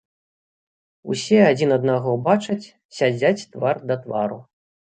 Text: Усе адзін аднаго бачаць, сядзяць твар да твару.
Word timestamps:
Усе 1.15 1.41
адзін 1.51 1.75
аднаго 1.77 2.11
бачаць, 2.31 2.65
сядзяць 3.01 3.47
твар 3.53 3.75
да 3.93 4.03
твару. 4.09 4.39